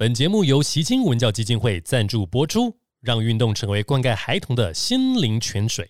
[0.00, 5.86] 本节目由习清文教基金会赞助播出，让运动成为灌溉孩童的心灵泉水。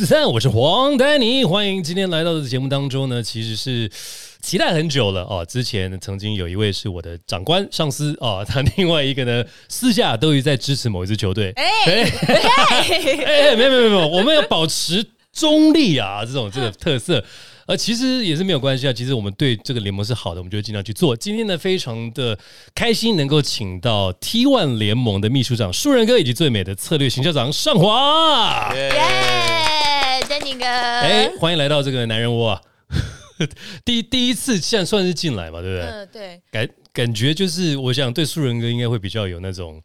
[0.00, 3.86] 四三，我是黄丹妮，欢迎今天来到的节目当中呢，其实是
[4.40, 5.44] 期待很久了哦。
[5.46, 11.52] 之前曾经有一位是我的长官上司哦，他另外一个呢私下都有在支持某一支球队。
[11.54, 11.64] 哎
[13.26, 15.04] 哎，没有没有没有，我们要保持
[15.34, 17.22] 中立啊，这种这个特色。
[17.66, 18.92] 呃，其实也是没有关系啊。
[18.92, 21.14] 其实我们对这个联盟是好的，我们就尽量去做。
[21.14, 22.36] 今天呢，非常的
[22.74, 28.74] 开心能够请到 T One 联盟的秘书长树人哥以及最美的策略行销长尚华。
[28.74, 28.90] 耶，
[30.30, 32.62] 丹尼哥，哎，欢迎来到这个男人窝啊！
[33.84, 35.90] 第第一次现在算是进来嘛，对不对？
[35.90, 36.40] 嗯，对。
[36.52, 39.82] 感感觉就是，我想对素人哥应该会比较有那种。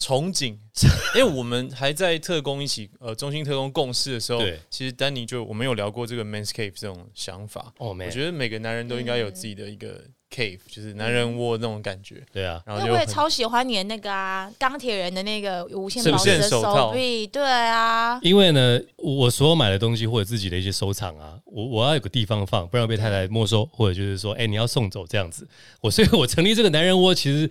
[0.00, 0.56] 憧憬，
[1.14, 7.72] 因为我们还在特工一起，呃，中心特工共事的时候，其实丹尼就我们有聊过这个 manscape 这种想法。
[7.78, 10.02] 哦，我觉得每个男人都应该有自己的一个
[10.34, 12.20] cave，就是男人窝那种感觉。
[12.32, 17.26] 对啊，然后我也超喜欢你的那个啊，钢铁人的那个无限保的手臂。
[17.26, 25.46] 对啊，因为呢，我所有买的东西或者自己的一些收藏啊，我我要有个地方放，不然被太太没收，或者就是说，哎，你要送走这样子。
[25.80, 27.48] 我所以，我成立这个男人窝，其实。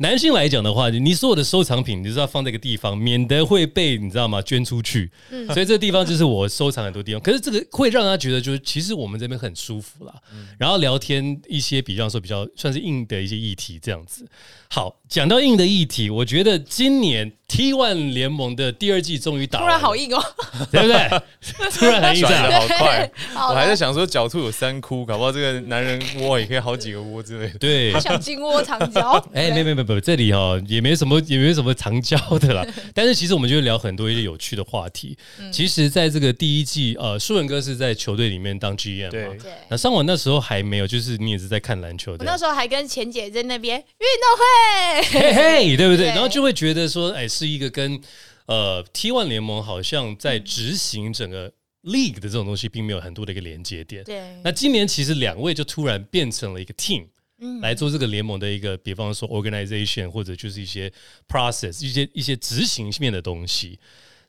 [0.00, 4.40] 男性来讲的话，你所有的收藏品，你是要放在一个地方，免得会被你知道吗？
[4.40, 5.10] 捐出去。
[5.30, 7.20] 嗯，所以这个地方就是我收藏很多地方。
[7.20, 10.14] 可是这个会让他觉得，就是其实我们这边很舒服啦。
[10.56, 14.24] 然后聊天一些比方说比较算是硬的一些议题，这样子。
[14.70, 20.22] 好，讲到硬的议题，我觉得今年 T One 联盟的第二季终于打，突然好硬哦，
[20.70, 21.08] 对不对？
[21.72, 23.10] 突然很硬，转的好快。
[23.34, 27.58] 我还在想说，狡兔有三窟，搞不好这个男人窝也可以好几个窝之类的。
[27.58, 29.12] 对，他想金窝藏娇。
[29.32, 32.66] 哎，没没没没，这里哈也没什么，也没什么藏娇的啦。
[32.92, 35.16] 但是其实我们就聊很多一些有趣的话题。
[35.50, 39.10] 其实，在这个第一季，呃，舒文哥是在球队里面当 GM 嘛？
[39.10, 39.52] 对。
[39.70, 42.26] 那上网那时候还没有，就是你也是在看篮球的。
[42.26, 44.97] 我那时候还跟钱姐在那边运动会。
[45.02, 46.06] 嘿嘿， 对不对？
[46.06, 48.00] 然后就会觉得说，哎，是一个跟
[48.46, 51.52] 呃 T One 联盟好像在执行整个
[51.84, 54.02] League 的这种东西，并没有很多的一个连接点。
[54.04, 54.36] 对。
[54.42, 57.06] 那今年其实两位就突然变成了一个 team，
[57.40, 60.92] 嗯，来做这个联盟的一个，比方说 organization 或者就是一些
[61.28, 63.78] process，一些一些执行面的东西。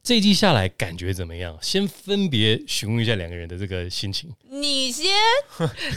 [0.02, 1.58] 这一季下来感觉怎么样？
[1.62, 4.32] 先分别询问一下两个人的这个心情。
[4.50, 5.06] 你先，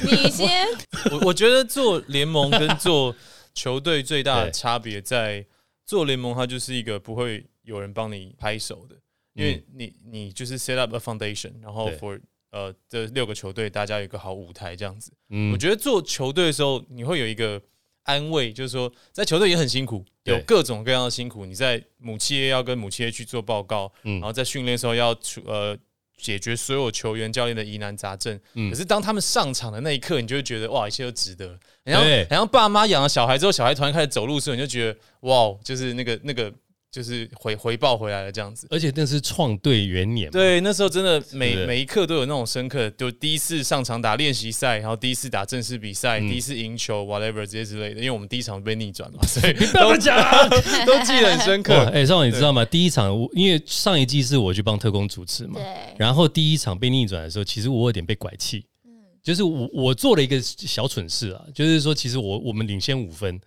[0.02, 0.66] 你先。
[1.12, 3.14] 我我觉得做联盟跟做。
[3.54, 5.44] 球队最大的差别在
[5.84, 8.96] 做联盟，它就是一个不会有人帮你拍手的，
[9.34, 12.20] 因为你你就是 set up a foundation，然后 for
[12.50, 15.12] 呃这六个球队大家有一个好舞台这样子。
[15.28, 17.60] 嗯，我觉得做球队的时候，你会有一个
[18.02, 21.44] 安慰，就是说在球队也很辛苦，有各种各样的辛苦。
[21.44, 25.78] 你在母企业要跟母企业去做报告，然后在训练时候要出呃。
[26.22, 28.40] 解决所有球员教练的疑难杂症，
[28.70, 31.58] 可是当他们上场的那一刻，你就会觉得哇，一切都值得。
[31.82, 36.52] 然后，然后爸妈养了小孩之后，小孩突然开始走路的时候，你就觉得哇，就是那个那个。
[36.92, 50.14] 就是回回报回来了这样子，而且那是创队元年，对，那时候真的每每一刻都有那种深刻，就第一次上场打练习赛，然后第一次打正式比赛，第一次赢球，whatever 这些之类的，因为我们第一场被逆转嘛，所以 都讲
[50.84, 51.74] 都记得很深刻。
[51.94, 52.62] 哎，上网你知道吗？
[52.62, 55.64] 第一场，因为上一季是我去帮特工主持嘛，对，
[55.96, 58.92] 然后第一场被逆转的时候，其实我有点被拐气，嗯，
[59.22, 63.40] 就是我我做了一个小蠢事啊，就是说其实我我们领先五分，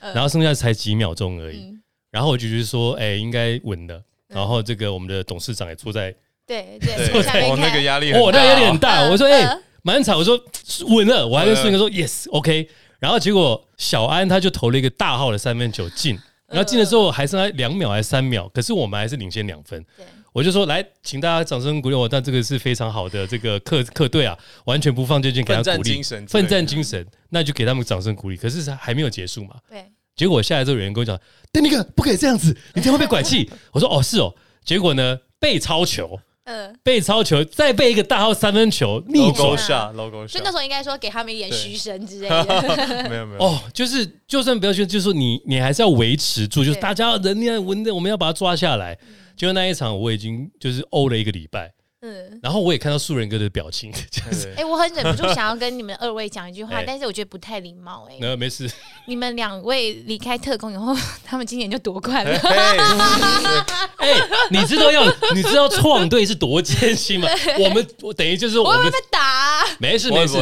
[0.00, 1.76] 然后剩下才几秒钟而已。
[2.12, 4.00] 然后我就觉得说，哎，应该稳的。
[4.28, 6.14] 然后这个我们的董事长也坐在，
[6.46, 9.08] 对对，坐在那个压力，哦，那压力很大。
[9.10, 10.40] 我说，哎，满场，我说
[10.88, 11.26] 稳了。
[11.26, 12.68] 我还跟顺哥说，yes，OK。
[12.98, 19.84] 然后结果小安他就投了一个大号的三分球进，然后进了之后还剩下两秒还是三秒，可是我们还是领先两分。
[20.32, 22.08] 我就说，来，请大家掌声鼓励我。
[22.08, 28.36] 但这个是非常好的这个客客队啊，完全不放这件，给他鼓励，奋战精神，那就给他们掌声鼓励。
[28.36, 29.56] 可是还没有结束嘛？
[29.68, 29.84] 对。
[30.14, 31.18] 结果下来之后，有人跟我讲
[31.52, 33.50] ：“邓尼克，不可以这样子，你这样会被拐气。
[33.72, 40.38] ”我说：“哦，是哦。”结果呢，被超球，嗯，被超球，再被一个大号三分球逆转下，logo 下。
[40.38, 42.44] 就那时候应该说给他们一点嘘声之类的。
[43.10, 48.96] 没有没有哦，就是就算不要去，就是说你你还是要维持住，就是大家人家稳的，我们要把它抓下来。
[49.36, 51.72] 结果那一场我已经就是欧了一个礼拜。
[52.04, 58.68] 嗯，然后我也看到素人哥的表情， 就是哎，我很忍不住想要跟你们二位讲一句话，但是我觉得不太礼貌，哎，那没事，
[59.06, 60.92] 你们两位离开特工以后，
[61.24, 62.36] 他们今年就夺冠了。
[63.98, 64.20] 哎，
[64.50, 67.28] 你知道要你知道创队是多艰辛吗？
[67.60, 70.36] 我们等于就是我们被打，没事没事，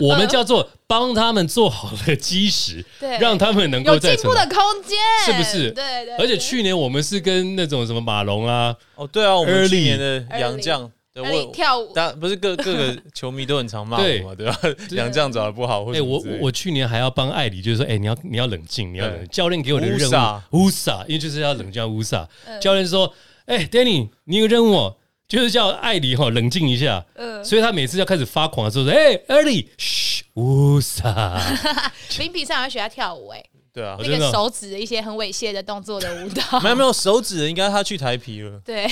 [0.00, 5.70] 我们叫做帮他们做好了基石，对，让他们能够有进步的空间，是不是？
[5.70, 6.16] 对对。
[6.16, 10.90] 而且去年我们是跟那种什么马龙啊，哦对啊，我们去年的杨绛。
[11.14, 11.22] 对。
[11.22, 14.58] 我跳舞，大不是各 各个球迷都很常骂我嘛，对吧？
[14.90, 19.28] 杨绛找的不好，哎，我我去年还要帮艾里，就是说，哎，你要你要冷静，你要冷。
[19.28, 20.10] 教练给我的任
[20.50, 22.28] 务，乌萨，因为就是要冷静乌萨。
[22.60, 23.12] 教练说，
[23.46, 24.92] 哎，Danny，你有任务，
[25.30, 27.02] 就是叫艾莉哈冷静一下。
[27.14, 31.40] 嗯，所以他每次要开始发狂的时候说，哎，艾莉，嘘，乌萨。
[32.18, 33.42] 林比赛要学他跳舞，哎。
[33.72, 38.60] 对啊，那个手指的一些很猥亵的动作的舞蹈， 没有没有手指，应该他去台皮了。
[38.64, 38.88] 对，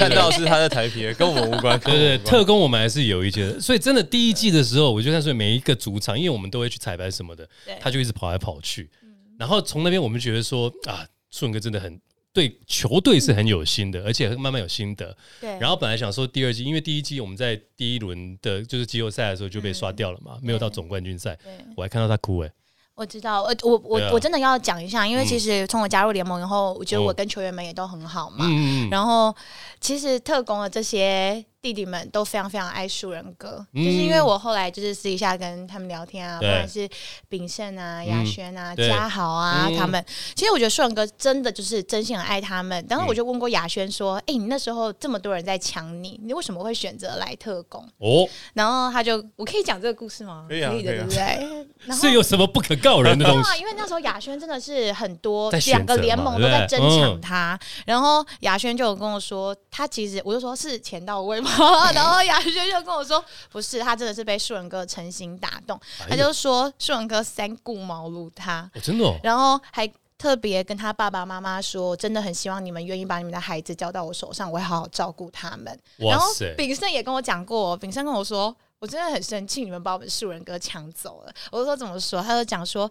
[0.00, 1.78] 看到是他在台皮，跟我们无关。
[1.80, 7.46] 对对，特工我们还是有一些，所以真的第一季的时候，我就看所以每一个主场，因为我们都会去彩排什么的，
[7.78, 8.90] 他就一直跑来跑去。
[9.38, 12.00] 然后从那边我们觉得说啊，顺哥真的很
[12.32, 15.16] 对球队是很有心的，而且慢慢有心得。
[15.40, 15.58] 对。
[15.58, 21.38] 然后本来想说第二季，因为第一季我们在第一轮的就是季后赛的时候就被刷掉了嘛，没有到总冠军赛。
[21.76, 22.50] 我还看到他哭哎。
[22.94, 28.46] 我知道，我我我我真的要讲一下，因为其实从我加入联盟以后，我觉得我跟球员们也都很好嘛。
[28.90, 29.34] 然后，
[29.80, 31.44] 其实特工的这些。
[31.62, 36.88] 弟弟们都非常非常爱树人哥，就是因为我后来就是私底下跟他们聊天啊，不管是
[37.28, 40.04] 秉胜啊、亚轩啊、嘉豪啊，他们，
[40.34, 42.84] 其实我觉得树人哥真的就是真心很爱他们。
[42.88, 50.46] 当时我就问过亚轩说：“哎，你那时候这么多人在抢你，你为什么会选择来特工？”哦，然后他就，我可以讲这个故事吗？
[50.48, 51.94] 可以的，对不对？
[51.94, 53.58] 是有什么不可告人的东西？
[53.62, 57.56] 因为那时候亚轩真的是很多两个联盟都在争抢他，
[57.86, 61.51] 然后亚轩就有跟我说，他其实我就说是钱到位吗？
[61.94, 65.80] 然后亚轩就跟我说：“不是，他真的是被树人哥诚心打动。
[66.08, 69.04] 他就说树人哥三顾茅庐他，真的。
[69.22, 75.76] 然后还特别跟他爸爸妈妈说，真的很希望你们愿意把你们的孩子交到我手上，我会好好照顾他们。
[75.96, 76.26] 然后
[76.56, 81.32] 炳胜也跟我讲过，炳胜跟我说，我真的很生气，你们把我们树人哥抢走了。
[81.52, 82.20] 我就说怎么说？
[82.20, 82.90] 他就讲说。”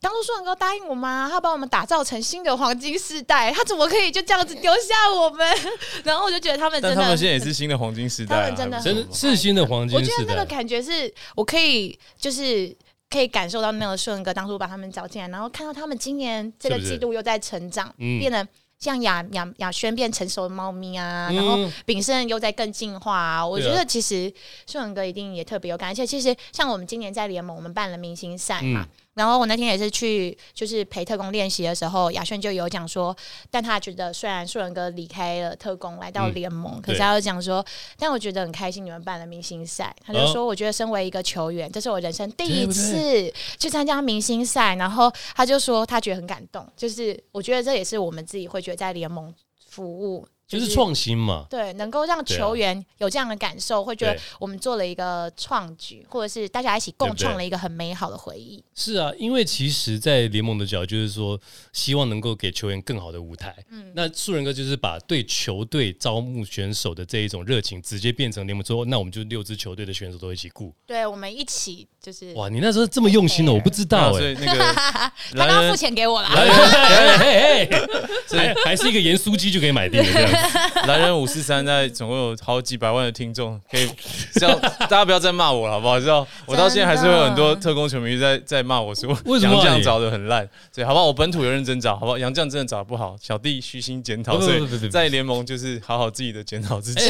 [0.00, 1.28] 当初树人哥答应我吗？
[1.32, 5.48] 他把我们打造成新的黄金时代，他怎么可以就这样子丢下我们？
[6.04, 10.12] 然后我就觉得他们真的，他们现在也是新的黄金时代，他们真的真是新的黄金时代。
[10.12, 12.76] 我觉得那个感觉是我可以就是
[13.08, 18.46] 可以感受到那个树人哥当初把他们找进来，然后看到他们今年这个季度又在成长，变得
[18.84, 23.46] 像雅雅雅轩变成熟的猫咪啊，然后炳胜又在更进化啊。
[23.46, 24.30] 我觉得其实
[24.66, 28.86] 顺文哥一定也特别有感，而且其实像我们今年在联盟，我们办了明星赛嘛。
[29.14, 33.16] 然后我那天也是去，就是陪特工练习的时候，亚轩就有讲说，
[33.50, 37.64] 但他觉得虽然树人哥离开了特工来到联盟，可是他又讲说，
[37.98, 39.94] 但我觉得很开心你们办了明星赛。
[40.04, 49.32] 他就说，我觉得身为一个球员，这是我人生第一次去参加明星赛，然后他就说他觉得很感动，就是我觉得这也是我们自己会觉得在联盟
[49.68, 50.26] 服务。
[50.46, 58.62] 就是创新嘛，对，能够让球员有这样的感受，会觉得我们做了一个创举，或者是大家一起共创了一个很美好的回忆。
[58.74, 61.40] 是啊，因为其实，在联盟的角，就是说，
[61.72, 63.54] 希望能够给球员更好的舞台。
[63.70, 70.72] 嗯，那素人哥就是把对球队招募选手的这一种热情，直接变成联盟之后，那我们就六支球队的选手都一起雇。
[70.86, 74.34] 对，我们一起就是哇，你那时候这么用心的，我不知道哎。
[74.34, 75.10] 那个他
[75.46, 76.28] 刚付钱给我了，
[78.28, 80.33] 所以还是一个盐酥鸡就可以买定了这样。
[80.86, 83.88] 男人五四三在总共有好几百万的听众，可以
[84.34, 85.98] 这样， 大家不要再骂我了，好不好？
[85.98, 89.08] 知道 我到现在还是会有很多特工球迷在在骂我说
[89.40, 91.06] 杨绛找的很烂，对，好不好？
[91.06, 92.18] 我本土有认真找，好不好？
[92.18, 94.40] 杨绛真的找的不好，小弟虚心检讨。
[94.40, 97.00] 所以在联盟就是好好自己的检讨自己。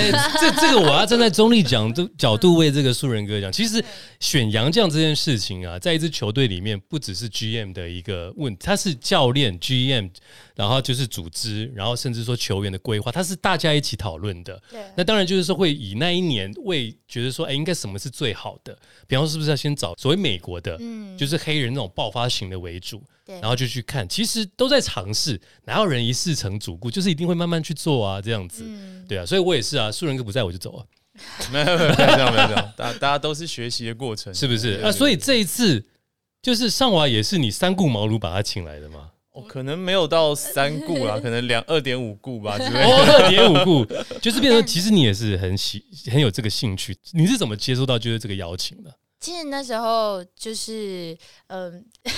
[0.41, 3.83] 这这个我要站在中立讲的角度为这个素人哥讲，其实
[4.21, 10.11] 选杨绛这件事情啊，在一支球队里面不只是 GM 的一个问题，他是教练 GM。
[10.55, 14.61] 然后就是组织，然后甚至说球员的规划，它是大家一起讨论的。
[14.71, 18.77] 对，那当然就是说会以那一年为觉得说，哎，应该什么是最好的？
[19.07, 26.91] 比方说，是不是要先找所谓美国的，嗯，就是黑人那种爆发型的为主，对，然后就去看，其实都在尝试，哪有人一事成主顾？
[26.91, 28.65] 就是一定会慢慢去做啊，这样子，
[29.09, 30.87] 对啊，所以我也是啊，素人哥不在我就走啊，
[31.53, 34.81] 没有没有没有有，大大家都是学习的过程，是不是？
[34.85, 35.85] 啊，所以这一次
[36.41, 39.11] 就是上娃也是你三顾茅庐把他请来的吗？
[39.35, 42.83] 哦，可能没有到三顾啦， 可能两二点五顾吧 之类。
[42.83, 43.85] 哦，二点五顾，
[44.23, 46.97] 就是变成 其实你也是很喜很有这个兴趣。
[47.13, 48.91] 你是怎么接收到就是这个邀请的？
[49.25, 51.17] 其实那时候就是，
[51.47, 52.13] 嗯， T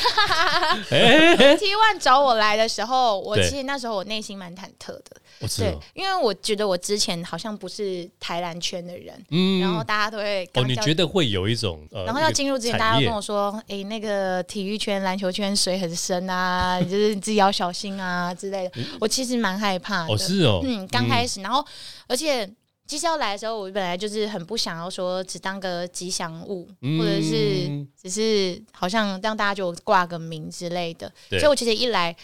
[1.76, 9.60] One 找我来的时候，我其实那时候我内心蛮忐忑的，对我知道，，因为我觉得我之前好像不是台篮圈的人，嗯。
[9.60, 20.12] 然后大家都会哦，你觉得会有一种呃，然后要进入之前，大家都跟我说，说：“哎、那个体育圈、篮球圈水很深啊， 就是你自己要小心啊之类的。”我其实蛮害怕的。
[20.12, 21.64] 哦，是哦，嗯，刚开始，然后
[22.08, 22.50] 而且
[22.87, 31.12] 其实要来的时候，我本来就是很不想要说只当个吉祥物，嗯或者是只是好像让大家就挂个名之类的。
[31.31, 32.16] 所以我其实一来。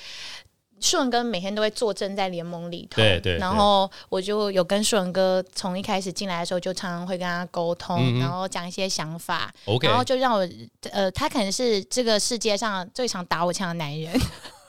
[0.84, 10.44] 顺哥每天都会坐镇在联盟里头，对对对然后我就有跟顺哥从一开始进来的时候就常常会跟他沟通，然后讲一些想法，OK，然后就让我
[10.90, 14.12] 呃，他可能是这个世界上最常打我枪的男人。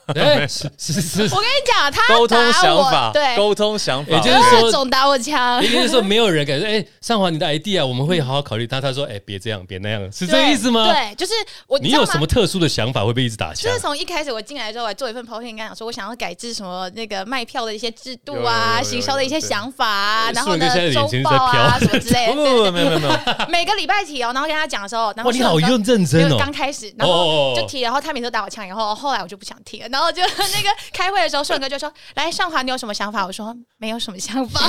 [0.16, 5.70] 哎，是是是，我跟你讲，他沟通打我想法，对，沟通想法，也就是说总打我枪也。
[5.70, 8.68] 就是说，没有人敢说，哎，上华你的 idea，我们会好好考虑。
[8.68, 10.92] 他他说，哎，别这样，别那样，是这个意思吗？
[10.92, 11.34] 对，就是
[11.68, 11.80] 我。
[11.80, 12.28] 你有什么？
[12.34, 13.80] 特殊的想法会被一直打枪就是？
[13.80, 22.34] 从一开始我进来之后，我还做一份 PPT，跟他讲说，我想要改制什么那个卖票的一些制度啊，行销的一些想法啊，然后呢周报啊什么之类的。
[22.34, 26.52] 不不不，没有没有没有，对 每个礼拜提哦，然后跟他讲的时候，然后哇，你好用认认真哦刚。
[26.54, 34.60] 开始，然后就提，然后他每次都打我枪，以后后来我就不想提了，然后就那个开会的时候，顺哥就说：“来，上华，你有什么想法？”我说：“没有什么想法。”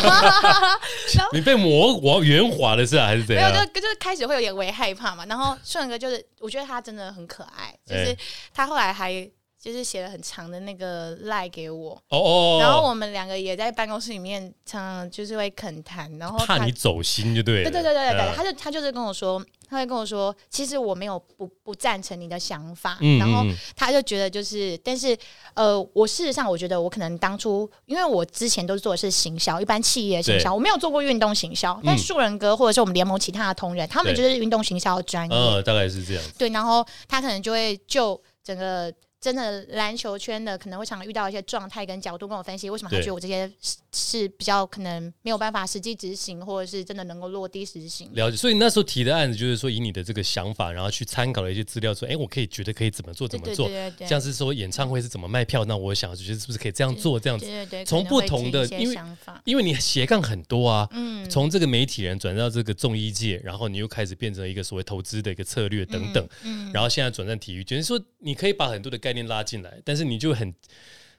[1.33, 5.25] 你被磨滑圆滑的是啊，还是怎样没有，就就是开始会有点微害怕嘛。
[5.25, 8.17] 然后顺哥就是，我觉得他真的很可爱，就是哎
[8.53, 9.27] 他后来还
[9.59, 17.71] 就是写了很长的那个赖给我，哦哦，然后我们两个也在办公室里面常常就是会恳谈，然后怕你走心就对了。
[17.71, 23.45] 对对对对对，嗯他就他就是跟我说，他会跟我说，其实我没有不不赞成你的想法，嗯然后
[23.75, 25.17] 他就觉得就是，但是
[25.55, 36.33] 呃，我事实上我觉得我可能当初，因为我之前都是做的是行销，一般企业行销，我没有做过运动行销，但嗯树人哥或者是我们联盟其他的同仁，他们就是运动行销的专业，呃，大概是这样子。
[36.39, 38.93] 对，然后他可能就会就整个。
[39.21, 43.51] 真的篮球圈的可能会常常遇到一些状态跟角度，跟我分析为什么他觉得我这些
[43.95, 48.09] 是是比较可能没有办法实际执行，或者是真的能够落地实行。
[48.15, 53.69] 了解，所以那时候提的案子就是说，以你的这个想法，然后去参考了一些资料，说，哎，我可以觉得可以怎么做，怎么做，
[54.07, 57.47] 像是说演唱会是怎么卖票，那我想觉得是不是可以这样做，这样子
[57.85, 70.55] 从不同的因为想法，因为你斜杠很多啊，嗯，从这个媒体人转到这个综艺界，然后你又开始变成一个所谓投资的一个策略等等，嗯，然后现在转战体育，就是说你可以把很多的概念拉进来，但是你就很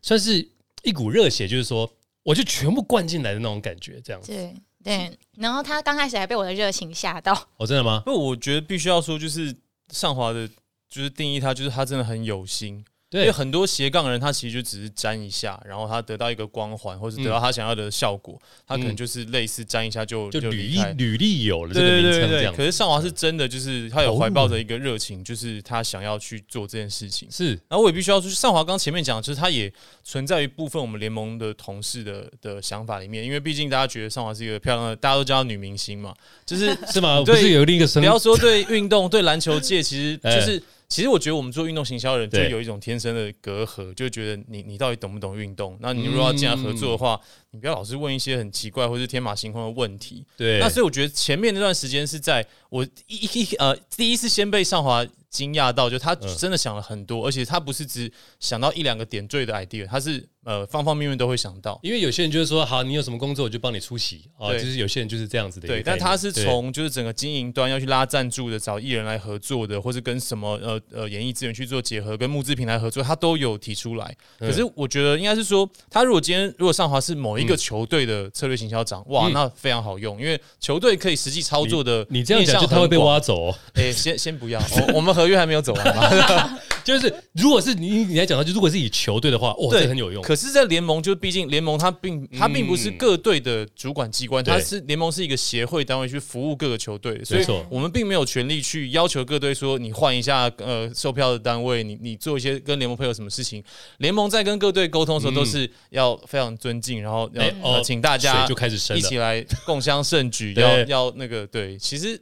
[0.01, 0.47] 算是
[0.83, 1.91] 一股热血，就是说
[2.25, 4.31] 我就全部灌进来的那种感觉，这样子。
[4.31, 4.53] 对
[4.83, 5.19] 对。
[5.37, 8.01] 然后他刚开始还被我的热情吓到，哦，真的吗？
[8.03, 9.55] 不，我觉得必须要说，就是
[9.91, 10.47] 上华的，
[10.89, 12.83] 就是定义他，就是他真的很有心。
[13.11, 20.65] 因为，很多斜杠人，他其实就只是沾一下，然后他得到一个光环，或者得到他想要的效果，他可能就是类似沾一下就就履。
[20.65, 27.29] 历履历有了这个名称这样子，可是上华是真的，就是他有怀抱着一个热情，就是他想要去做这件事情。
[27.31, 29.71] 是然后我也必须要说，上华刚前面讲，就是他也
[30.03, 36.13] 存在于部分我们联盟的同事的的想法里面，因为毕竟大家觉得上华是一个漂亮的，大家都叫她女明星嘛，
[36.45, 37.19] 就是 是吗？
[37.19, 45.77] 不对是有另一个声不要说对运动、对篮球界，其实哎就是，其实我觉得我们做运动行销的人，就有一种天生的隔阂，就觉得你你到底懂不懂运动？
[45.81, 47.19] 那你如果要进来合作的话，
[47.55, 50.25] 你不要老是问一些很奇怪或是天马行空的问题。
[50.35, 61.77] 对，那所以我觉得前面那段时间是在我一一呃第一次先被上华惊讶到，就他嗯真的想了很多，而且他不是只想到一两个点缀的 idea，他是呃方方面面都会想到。
[61.83, 74.15] 因为有些人就是说，好，你有什么工作我就帮你出席啊，对就是有些人就是这样子的对，但他是从就是整个经营端要去拉赞助的，找艺人来合作的，或是跟什么呃呃演艺资源去做结合，跟募资平台合作，他都有提出来。
[74.39, 83.55] 嗯可是我觉得应该是说，他如果今天如果上华是某一个球队的策略行销长，哇，嗯那非常好用，因为球队可以实际操作的你这样讲，就他会被挖走哦。
[83.73, 86.59] 哎、先先不要，我我们合约还没有走完嘛。
[86.85, 90.21] 就是如果是你你来讲到，就如果是以球队的话，哇，对这很有用。
[90.21, 103.63] 可是，在联盟，就毕竟联盟它并它并不是嗯各队的主管机关，它是联盟是一个协会单位去服务各个球队，所以我们并没有权利去要求各队说你换一下呃售票的单位，你你做一些跟联盟配合什么事情。
[103.97, 109.15] 联盟在跟各队沟通的时候，嗯都是要非常尊敬，然后要、哎呃哦请大家水就开始一起。
[109.15, 112.21] 来 共襄盛举，要要那个对，其实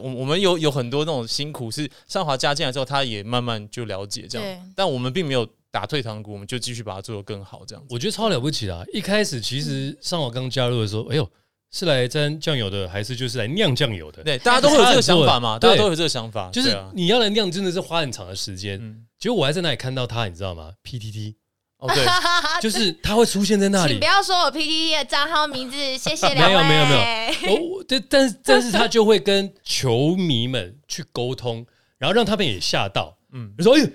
[0.00, 7.84] 我我们有有很多那种辛苦，是上华加进来之后，他也慢慢就了解这样，但我们并没有打退堂鼓，我们就继续把它做得更好，这样。
[7.90, 8.82] 我觉得超了不起的啊。
[8.92, 11.30] 一开始其实上华刚加入的时候，哎呦，
[11.70, 14.22] 是来沾酱油的，还是就是来酿酱油的？
[14.24, 18.78] 对，大家都会有这个想法嘛，大家都有这个想法，就是你要来酿，真的是花很长的时间。
[18.80, 21.34] 嗯，结果我还在那里看到他，你知道吗？PTT
[21.80, 22.04] 哦，对，
[22.60, 23.92] 就是他会出现在那里。
[23.92, 31.64] 请不要说我 PPT 的账号名字，谢谢没有没有没有，哦，但但是但是他就会跟球迷们去沟通，
[31.98, 33.86] 然后让他们也吓到，嗯，说哎呦，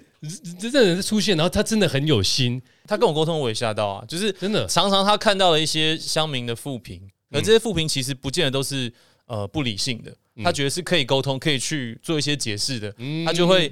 [0.59, 4.65] 这这人出现，然后他真的很有心，他跟我沟通我也吓到啊，就是真的。
[4.65, 6.99] 常常他看到了一些乡民的负评，
[7.31, 8.91] 而这些负评其实不见得都是
[9.27, 10.11] 呃不理性的，
[10.43, 12.91] 他觉得是可以沟通，可以去做一些解释的，
[13.25, 13.71] 他就会。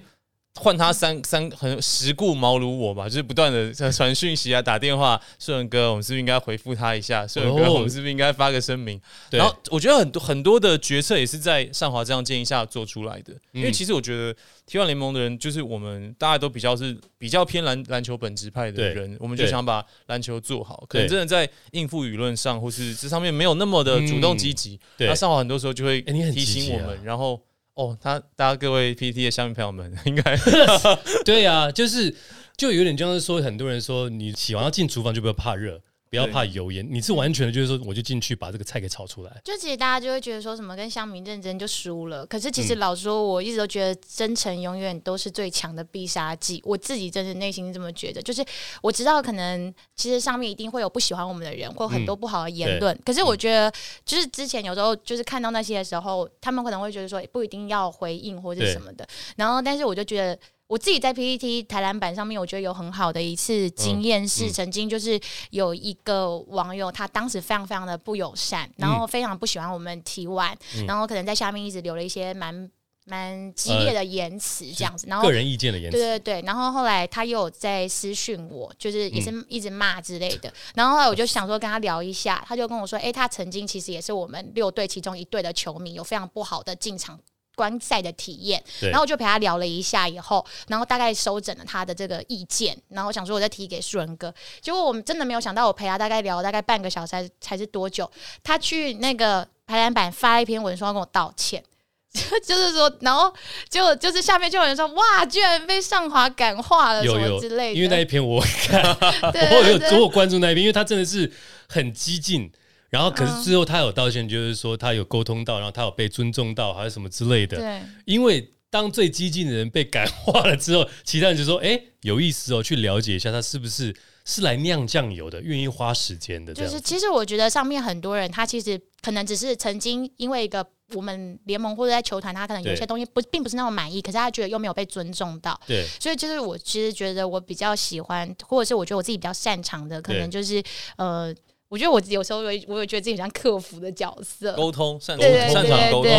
[0.60, 7.26] 换他三三很时故茅庐我吧，就是不断的在传讯息啊，打电话，顺文哥，我们是不是应该回复他一下？
[7.26, 9.02] 顺文哥，我们是不是应该发个声明？
[9.32, 13.34] 然后我觉得很多很多的决策也是在上华这样建议下做出来的。
[13.52, 14.32] 因为其实我觉得
[14.68, 20.86] T 1联盟的人，就是我们大家都比较是比较偏篮篮球本职派的人，我们就想把篮球做好。
[20.88, 24.80] 可能真的在应付舆论上或是这上面没有那么的主动积极。
[25.00, 27.42] 那上华很多时候就会提醒我们，然后。
[27.76, 30.38] 哦，他大家各位 PT 的下面朋友们， 应该
[31.26, 32.16] 对呀，就是
[32.56, 35.82] 就有点像是说，很多人说你洗完要进厨房就不要怕热。
[36.14, 39.42] 不要怕油烟，你是完全的，就是说，我就进去把这个菜给炒出来。
[39.44, 46.62] 就其实大家就会觉得说什么跟乡民认真就输了，可是其实老说，我一直都觉得真诚永远都是最强的必杀技。
[46.64, 48.46] 我自己真的内心这么觉得，就是
[48.84, 52.96] 我知道可能其实上面一定会有不喜欢我们的人，或很多不好的言论。
[53.04, 53.74] 可是我觉得，
[54.06, 59.08] 就是之前有时候就是看到那些的时候，他们可能会觉得说不一定要回应或者什么的。
[59.36, 60.38] 然后，但是我就觉得。
[60.68, 65.20] 我自己在 PPT 台篮板上面，我觉得有很好的一次经验是，曾经就是
[65.52, 70.56] 有一个网友，他当时非常非常的不友善，然后非常不喜欢我们 T One，
[70.88, 72.72] 然后可能在下面一直留了一些蛮
[73.06, 87.20] 蛮激烈的言辞这样子，然后个人意见的言辞，对对对，然后后来他又在私讯我，就是也是一直骂之类的，然后后来我就想说跟他聊一下，他就跟我说，哎，他曾经其实也是我们六队其中一队的球迷，有非常不好的进场。
[87.56, 98.10] 观赛的体验，然后我就陪他聊了一下，以后，然后大概收整了他的这个意见，然后我想说我再提给树人哥，结果我们真的没有想到，我陪他大概聊大概半个小时，才才是多久？
[98.44, 101.64] 他去那个排篮板发一篇文说要跟我道歉，
[102.44, 103.34] 就是说，然后
[103.70, 108.82] 就就是下面就有人说，哇，居然被上华感化了什么之类的，因为那一篇我看，
[109.34, 111.32] 我有我关注那一篇，因为他真的是
[111.70, 112.52] 很激进。
[112.94, 117.58] 然后，可是最后他有道歉，就是说他有沟通到，然后他有被尊重到，还是什么之类的。
[117.58, 123.92] 对，因为当最激进的人被感化了之后，其他人就说：“哎，有意思哦，去了解一下他是不是
[124.26, 130.64] 是来酿酱油的，愿意花时间的。”就是其实我觉得上面很多人，他其实可能只是曾经因为一个
[130.94, 135.60] 我们联盟或者在球团，他可能有些东西不并不是那么满意，可是他觉得又没有被尊重到。
[135.66, 140.62] 对，所以就是我其实觉得我比较喜欢，或者是我觉得我自己比较擅长的，可能就是
[140.98, 141.34] 呃。
[141.74, 146.12] 我觉得我有时候会我也觉得自己很像客服的角色，沟通擅长擅长沟通，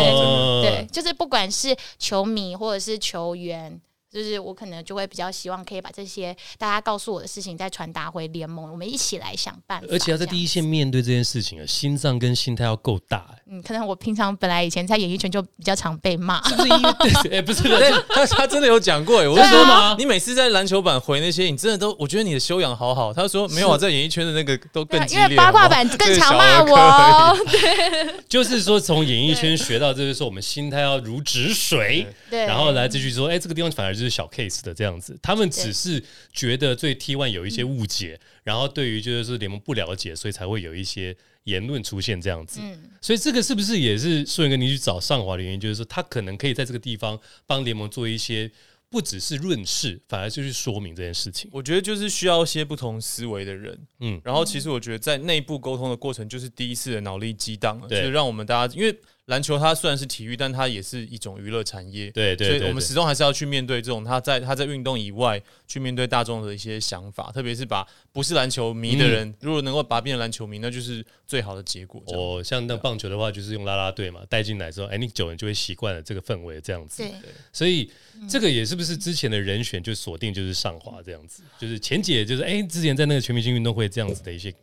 [0.61, 3.79] 对，就是不管是球迷或者是球员。
[4.15, 9.87] 就是我可能就会比较希望可以把这些大家告诉我的事情再传达回联盟，我们一起来想办法。
[9.91, 13.27] 而且要在第一线面对这件事情啊，心脏跟心态要够大。
[13.47, 16.89] 嗯，可能我平常本来以前在演艺圈就比较常被骂，是不是因为？
[17.37, 17.63] 哎，不是，
[18.07, 19.97] 他他真的有讲过哎，我说吗？
[19.99, 23.13] 你每次在篮球版回那些，你真的都，我觉得你的修养好好。
[23.13, 27.37] 他说没有啊，在演艺圈的那个都更激烈，因为八卦版更常骂我。
[27.51, 34.99] 对， 就是说从演艺圈学到，就是说我们心态要如止水，对，然后来继续说，哎，这个地方反而就是小 case 的这样。
[34.99, 42.59] 子，他们只是觉得对 T One 有一些误解，然后对于就是联盟不了解，所以才会有一些言论出现这样子。
[42.63, 45.59] 嗯，所以这个是不是也是顺跟你去找上华的原因？
[45.59, 48.49] 就是说，他可能可以在这个地方帮联盟做一些，
[48.89, 51.49] 不只是润饰，反而就是说明这件事情。
[51.53, 53.77] 我觉得就是需要一些不同思维的人。
[53.99, 58.97] 嗯，然后其实我觉得在内部沟通的过程，就是第一次的脑力激荡了，就是让我们大家因为。
[59.25, 62.11] 篮球它虽然是体育，但它也是一种娱乐产业。
[62.11, 72.03] 对对，所以我们始终还是要去面对这种他在他在运动以外去面对大众的一些想法，特别是把不是篮球迷的人，如果能够把变成篮球迷，那就是最好的结果。
[72.07, 77.01] 哦，像那棒球的话，就是用啦啦队嘛带进来之后，哎，你久了就会习惯了这个氛围这样子。
[77.01, 77.11] 对，
[77.51, 77.89] 所以
[78.29, 84.53] 这个也是不是之前的人选就锁定就是上华这样子，就是前姐就是哎之前在那个全明星运动会这样子的一些。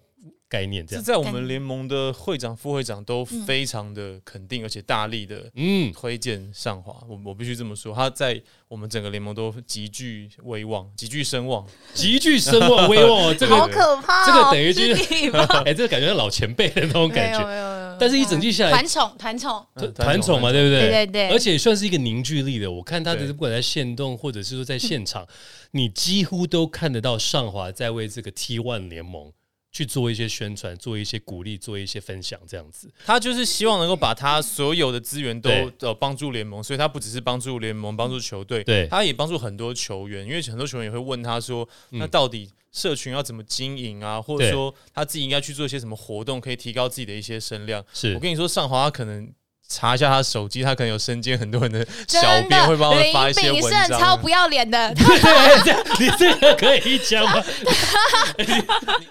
[0.52, 6.94] 概念这样，在我们联盟的会长、副会长都非常的肯定，而且大力的嗯推荐上华。
[7.08, 8.38] 我我必须这么说，他在
[8.68, 13.34] 我们整个联盟都极具威望、极具声望、极具声望、威望。
[13.38, 15.30] 这个好可怕，这个等于就是
[15.64, 17.72] 哎，这个感觉老前辈的那种感觉。
[17.98, 20.90] 但是一整季下来，团宠团宠团宠嘛，对不对？
[20.90, 21.30] 对对。
[21.30, 22.70] 而且算是一个凝聚力的。
[22.70, 25.26] 我看他的不管在线动，或者是说在现场，
[25.70, 29.32] 你几乎都看得到上华在为这个 T One 联盟。
[29.72, 32.92] 去做一些宣传，做一些鼓励，做一些分享，这样子。
[33.06, 47.82] 他就是希望能够把他所有的资源都呃帮助联盟，所以他不只是帮助联盟，帮助球队，对他也帮助很多球员，因为很多球员也会问他说，那到底社群要怎么经营啊，或者说他自己应该去做一些什么活动，可以提高自己的一些声量。
[47.94, 49.32] 是我跟你说，上华他可能
[49.66, 53.86] 查一下他的手机，他可能有身兼很多人的小编会帮他们发一些文章。
[53.88, 57.42] 胜超不要脸的， 对，这样你这个可以讲吗？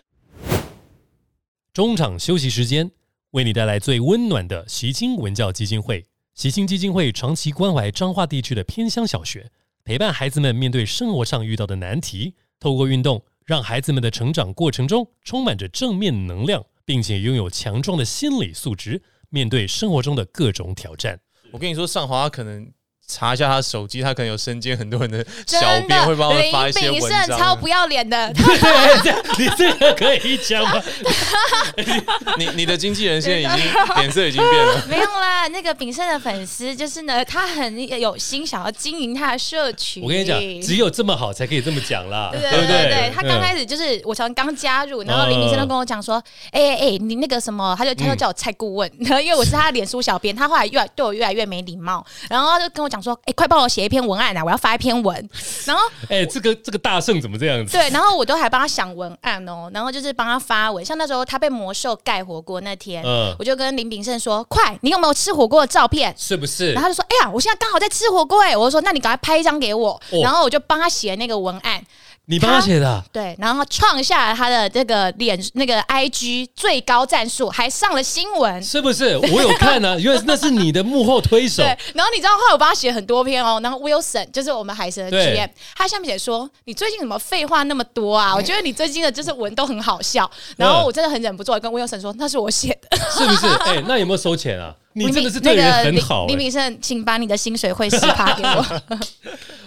[1.73, 2.91] 中场休息时间，
[3.29, 6.05] 为你带来最温暖的习青文教基金会。
[6.34, 9.49] 习青基金会长期关怀彰化地区的偏乡小学，
[9.86, 21.17] 陪伴孩子们面对生活上遇到的难题，透过运动，让孩子们的成长过程中充满着正面能量，并且拥有强壮的心理素质，面对生活中的各种挑战。
[21.53, 22.69] 我跟你说，上华可能
[23.12, 27.26] 查一下他手机，他可能有身兼很多人的小编会帮他们发一些文章。
[27.26, 30.82] 胜超不要脸的，对， 你这个可以讲吗？
[32.38, 34.86] 你你的经纪人现在已经 脸色已经变了。
[34.88, 35.47] 没有啦。
[35.50, 40.04] 那个炳胜的粉丝就是呢，他很有心想要经营他的社群。
[40.04, 43.12] 我跟你讲，只有这么好才可以这么讲啦，对不对对对？
[43.13, 46.15] 他刚开始始就是我从刚加入，然后林明生都跟我讲说，
[46.52, 55.30] 哎哎哎，你那个什么，他就他就叫我蔡顾问，然后因为我是他的脸书小编，他后来越来对我越来越没礼貌，然后他就跟我讲说，哎，快帮我写一篇文案啊，我要发一篇文，
[55.66, 57.72] 然后 哎，这个这个大圣怎么这样子？
[57.72, 66.14] 对，然后我都还帮他想文案哦，然后就是帮他发文，像那时候他被魔兽盖火锅那天，嗯我就跟林炳胜说，快，你有没有吃火锅的照片？
[66.18, 66.82] 是不是然后？
[66.82, 69.92] 他就说：“哎呀，我现在刚好在吃火锅哎！”我就说：“那你赶快拍一张给我。
[70.12, 71.82] 哦然后我就帮他写那个文案，
[72.32, 73.04] 你帮他写的啊？
[73.12, 78.63] 对，然后创下了他的这个脸那个 IG 最高赞数，还上了新闻。
[78.63, 79.17] 是不是？
[79.17, 81.62] 我有看啊， 因为那是你的幕后推手。
[81.62, 88.34] 对，然后你知道后来我帮他写很多篇哦，然后 Wilson 就是我们海神的对 GM，他下面写说你最近怎么废话那么多啊？
[88.34, 93.48] 我觉得你最近的就是文都很好笑，然后我真的很忍不住跟 Wilson 说那是我写的，是不是？
[93.65, 94.74] 哎，那有没有收钱啊？
[94.94, 96.28] 你真的是对那人很好哎。
[96.28, 98.82] 林炳胜，请把你的薪水汇十趴给我。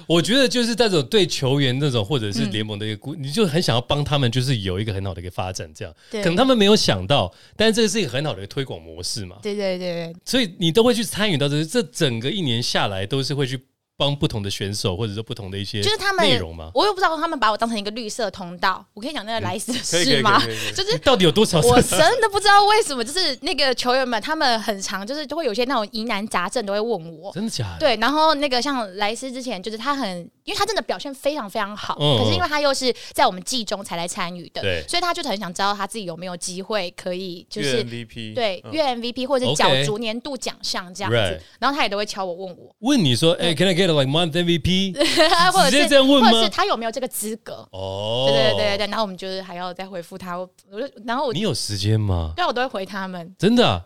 [0.06, 5.94] 我觉得就是那种对球员那种或者嗯是联盟的一个鼓，你就很想要帮他们，就是有一个很好的一个发展，这样。
[6.10, 9.36] 对可能他们没有想到，但是这是一个很好的一个推广模式嘛。
[9.42, 13.58] 对对对对，所以你都会去参与到这，这整个一年下来都是会去
[13.96, 16.70] 帮不同的选手，或者说不同的一些就是他们内容吗？
[16.74, 18.85] 我又不知道他们把我当成一个绿色通道。
[18.92, 20.42] 我可以讲那个莱斯的可以可以事吗
[20.74, 21.61] 就是到底有多少？
[21.61, 27.33] 我真的不知道为什么，就是那个球员们，他们很常就是都会有些那种疑难杂症都会问我。
[27.33, 27.78] 真的假的？
[27.78, 32.18] 对，然后那个像莱斯之前，就是他很，因为他真的表现非常非常好，嗯。
[32.18, 38.35] 可是因为他又是在我们季中才来参与的，所以他就很想知道他自己有没有机会可以就是 MVP 嗯。
[38.35, 41.40] 对月 MVP 或者角逐年度奖项这样子。
[41.59, 44.94] 然后他也都会敲我问我，问你说，哎、c a n I get like month MVP？
[45.52, 46.30] 或者直接是这样问吗？
[46.30, 47.66] 或者是他有没有这个资格？
[47.72, 52.33] 哦，对对对对对，然后我们就是还要再回复他，我我就然后我你有时间吗？
[52.37, 53.83] 对啊我都会回他们，真的、啊？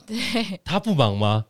[0.65, 1.45] 他不忙吗？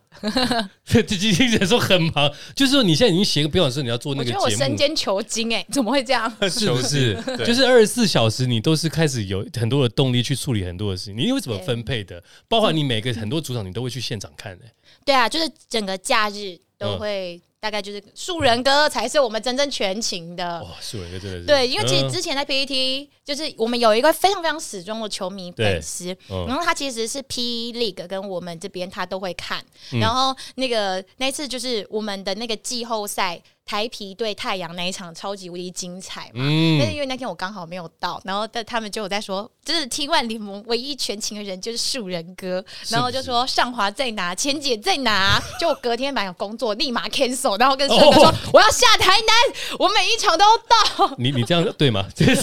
[0.85, 6.29] 这今天人说很忙，就是说你现在已经写个标准说你要做那个节目我身兼求精哎、怎么会这样？
[6.49, 7.15] 是不是？
[7.45, 11.17] 就是二十四小时，你都是开始有很多的动力去处理很多的事情。
[11.17, 12.23] 你会怎么分配的？
[12.47, 14.65] 包括你每个很多组长，你都会去现场看的、
[15.05, 20.63] 对啊，就是整个假日都嗯会，大概就是树人哥才是我们真正全勤的。
[20.63, 22.09] 哇，树人哥真的是对，因为其实嗯。
[22.09, 26.45] 之前在 PPT，、就是我们有一个非常非常始终的球迷粉丝，嗯。
[26.47, 29.99] 然后他其实是 P League 跟我们这边他都会看，嗯。
[29.99, 36.41] 然后那个那次就是我们的那个季后赛台皮对太阳那一场超级无敌精彩嘛，
[36.79, 52.07] 但是嗯，因为那天我刚好没有到，然后但他们就有在说，就是 T One 联盟唯一全勤的人就是树人哥，然后就说上华在哪，钱姐在哪，就我隔天晚上有工作，立马 cancel，然后跟 树人哥说、哦我要下台南，我每一场都要到，你你这样对吗？
[52.15, 52.41] 这是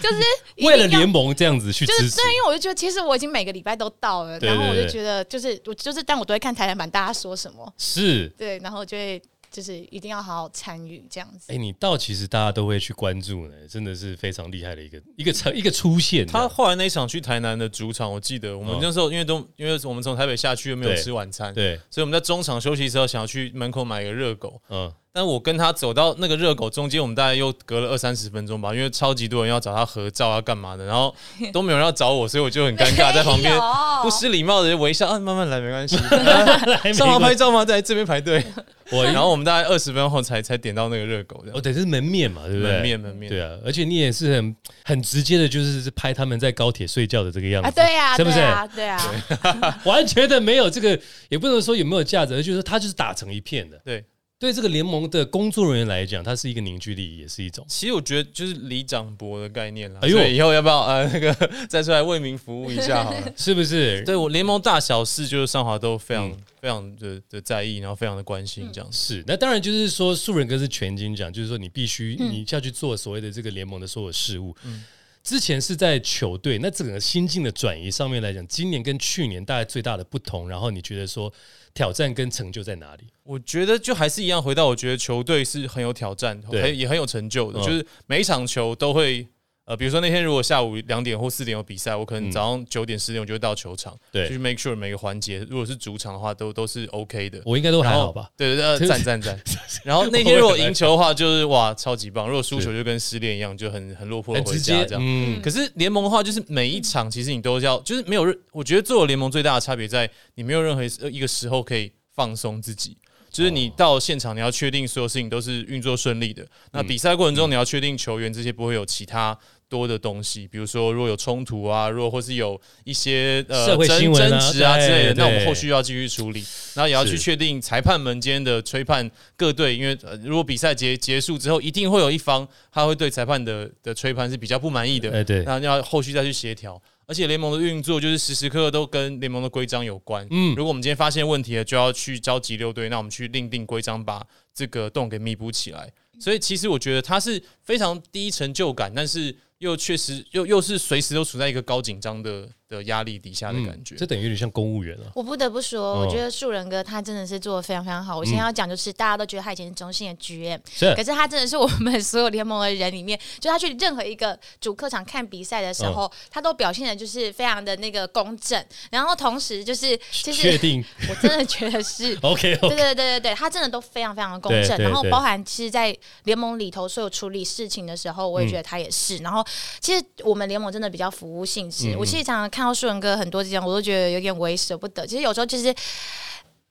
[0.00, 0.22] 就是
[0.58, 8.26] 为了要联盟这样子去就是对，，因为我就觉得其实我已经每个礼拜都到了，对然后我就觉得就是我就是，但我都会看台篮版大家说什么，是。
[8.38, 9.20] 对，然后就会
[9.54, 11.52] 就是一定要好好参与这样子。
[11.52, 16.26] 哎、你到其实大家都会去关注呢，真的是非常厉害的一个一个成一个出现。
[16.26, 31.14] 他后来那一场去台南的主场，我记得我们哦那时候因为都因为我们从台北下去又没有吃晚餐，对，所以我们在中场休息的时候想要去门口买个热狗，嗯，但我跟他走到那个热狗中间，我们大概又隔了二三十分钟吧，因为超级多人要找他合照啊干嘛的，然后
[31.54, 33.56] 都没有人要找我，所以我就很尴尬， 在旁边
[34.02, 37.64] 不失礼貌的微笑，啊，慢慢来没关系，来 上网没关系拍照吗？
[37.64, 38.44] 在这边排队，
[38.90, 42.72] 我然后我们大概二十分钟后才才点到那个热狗，这样哦，对，这是门面嘛，对不对？
[42.72, 48.34] 门面门面对啊，而且你也是很很直接的，就是拍他们在高铁睡觉的这个样子啊，对呀、是不是？
[48.34, 50.98] 对啊，对啊，完全的没有这个，
[51.28, 53.80] 也不能说有没有价值，而就是说他就是打成一片的。
[53.84, 54.04] 对，
[54.38, 57.64] 对这个联盟的工作人员来讲，它是一个凝聚力，也是一种。
[57.68, 60.00] 其实我觉得就是里长博的概念啦。
[60.02, 61.32] 哎呦，以后要不要呃 那个
[61.68, 63.32] 再出来为民服务一下好了？
[63.36, 64.02] 是不是？
[64.04, 68.92] 对我联盟大小事，就是上华都非常非常的的在意，然后非常的关心这样。
[68.92, 74.54] 是，那当然就是说，素人哥是全金奖，就是说你必须你下去做所谓的这个联盟的所有事务。
[74.64, 74.84] 嗯。
[75.22, 81.32] 之前是在球队，那整个心境的转移上面来讲，今年跟去年大概最大的不同，然后你觉得说
[81.74, 83.04] 挑战跟成就在哪里？
[83.24, 89.28] 我觉得就还是一样，回到我觉得球队是很有挑战，对，也很有成就的，就是每一场球都会。
[89.66, 97.40] 呃，比如说那天如果下午两点或四点有比赛，我可能早上九点十点我就会到球场，对，去 make sure 每个环节，如果是主场的话，都都是 OK 的。
[97.46, 98.28] 我应该都还好吧？
[98.36, 99.40] 对对对，赞赞赞。
[99.82, 105.02] 然后那天 如果赢球的话，就是哇，超级棒；如果输球就跟失恋一样，就很很落魄的回家这样。
[105.02, 105.40] 嗯。
[105.40, 112.98] 可是联盟的话，就是每一场其实你都要，就是没有任，我觉得做联盟最大的差别在你没有任何一个时候可以放松自己。
[113.34, 116.46] 就是你到现场，你要确定所有事情都是运作顺利的。
[116.70, 119.36] 那比赛过程中，你要确定球员这些不会有其他
[119.68, 126.44] 多的东西，比如说如果有冲突啊，如果或是有一些呃争争执啊之类的，那我们后续要继续处理。
[126.74, 135.10] 然后也要去确定裁判们间的吹判各队，因为如果比赛结结束之后，一定会有一方他会对裁判的的吹判是比较不满意的。
[135.10, 136.80] 哎，对，那要后续再去协调。
[137.06, 140.26] 而且联盟的运作就是时时刻刻都跟联盟的规章有关。
[140.30, 145.92] 嗯，如果我们今天发现问题了，就要去召集六队，那我们去另定规章，把这个洞给弥补起来。
[146.18, 149.36] 所以其实我觉得它是非常低成就感，但是。
[149.58, 155.12] 又确实又又是随时都处在一个高紧张的的压力底下的感觉，这等于有点像公务员了。
[155.14, 158.16] 我不得不说，我觉得树人哥他真的是做的非常非常好。
[158.16, 160.58] 我现在要讲就是，大家都觉得他以前是中信的 GM，
[160.94, 168.64] 可是他真的是我们所有联盟的人里面，就他去任何一个主客场看比赛的时候，他都表现的就是非常的那个公正。
[168.90, 172.56] 然后同时就是，其实确定，我真的觉得是 OK。
[172.56, 174.78] 对对对对对，他真的都非常非常的公正。
[174.78, 179.18] 然后包含其实，在联盟里头所有处理事情的时候，我也觉得他也是。
[179.18, 179.44] 然后。
[179.80, 181.94] 其实我们联盟真的比较服务性质。
[181.98, 185.04] 我其实常常看到树人哥很多这样，我都觉得有点为舍不得。
[185.04, 185.74] 其实有时候就是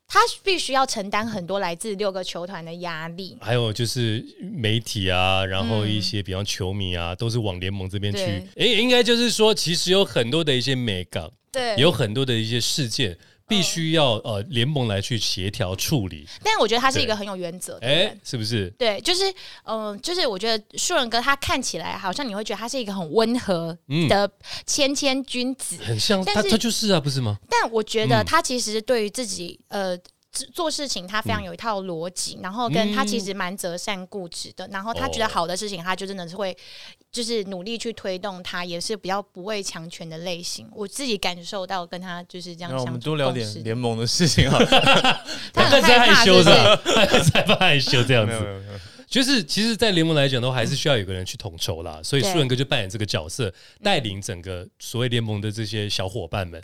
[0.08, 8.22] 他必须要承担很多来自六个球团的压力，还有就是媒体啊，然后一些比方球迷啊，都是往联盟这边去。
[8.56, 13.18] 哎，应该就是说，其实有很多的一些美感，对，有很多的一些事件。
[13.48, 18.70] 必须要呃联盟来去协调处理，但我觉得他是一个很有原则的人，是不是？
[18.78, 19.24] 对，就是
[19.66, 23.78] 嗯，就是我觉得树人哥他看起来好像你会觉得他是一个很温和
[24.10, 24.30] 的
[24.66, 27.38] 谦谦君子，很像他他就是啊，不是吗？
[27.50, 29.98] 但我觉得他其实对于自己呃。
[30.52, 36.56] 做事情他非常有一套逻辑，然后跟他其实蛮择善固执的，然后他觉得好的事情，他就真的是会
[37.12, 40.68] 就是努力去推动他，也是比较不畏强权的类型。
[40.74, 42.76] 我自己感受到跟他就是这样。
[42.76, 44.58] 我们多聊点联盟的事情啊，
[45.54, 46.78] 他很害羞的，
[47.32, 48.64] 害怕害羞这样子。
[49.14, 52.02] 就是其实，在联盟来讲，都还是需要有个人去统筹啦。
[52.02, 56.60] 所以素人哥就扮演这个角色，带领整个所谓联盟的这些小伙伴们。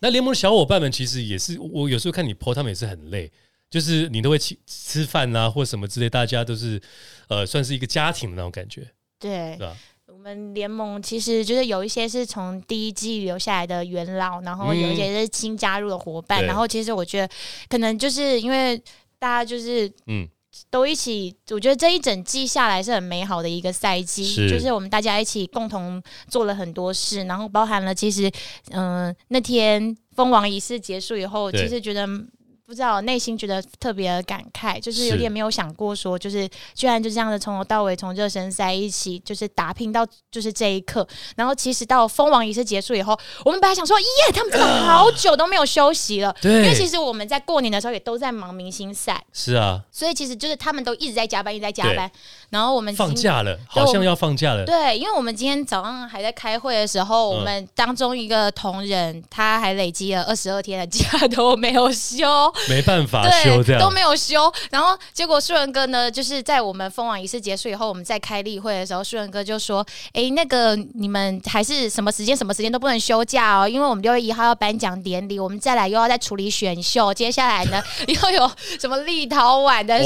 [0.00, 3.30] 那联盟的小伙伴们其实也是，我有时候看你 po 他们也是很累，
[3.68, 6.80] 就是你都会吃吃饭啊，或什么之类，大家都是
[7.28, 8.90] 呃，算是一个家庭的那种感觉。
[9.18, 9.58] 对，
[10.06, 16.42] 我们联盟其实就是有一些是从第一季留下来的元老，然后有一些是新加入的伙伴。
[16.46, 17.34] 然后其实我觉得，
[17.68, 18.78] 可能就是因为
[19.18, 20.26] 大家就是嗯。
[20.68, 28.30] 都一起，我觉得这一整季下来是很美好的一个赛季，就是我们大家一起共同做了很多事，然后包含了其实，
[28.70, 32.06] 嗯，那天封王仪式结束以后，其实觉得。
[32.70, 41.04] 不知道，内心觉得特别的感慨，就是有点没有想过说，就是居然就这样子从头到尾从热身赛一起就是打拼到就是这一刻，
[41.34, 52.08] 然后其实到封王仪式结束以后，我们本来想说，耶，他们真的好久都没有休息了，对，因为其实我们在过年的时候也都在忙明星赛，是啊，所以其实就是他们都一直在加班，一直在加班，
[52.50, 62.24] 然后我们放假了，好像要放假了，对，因为我们今天早上还在开会的时候，我们当中一个同仁他还累积了二十二天的假都没有休，
[62.68, 63.22] 没办法。
[63.22, 64.52] 对，都没有休。
[64.70, 80.04] 然后结果树人哥呢，就是在我们封网仪式结束以后，我们在开例会的时候，树人哥就说：“哎，那个你们还是什么时间、什么时间都不能休假哦，因为我们六月一号要颁奖典礼，我们再来又要再处理选秀，接下来呢 又有什么立陶宛的事，